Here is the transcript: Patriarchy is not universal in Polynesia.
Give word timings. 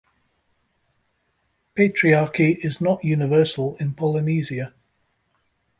Patriarchy 1.75 2.57
is 2.57 2.81
not 2.81 3.03
universal 3.03 3.75
in 3.75 3.93
Polynesia. 3.93 4.73